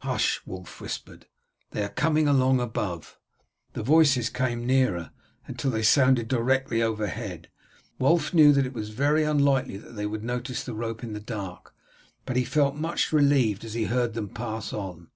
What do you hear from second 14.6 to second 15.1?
on.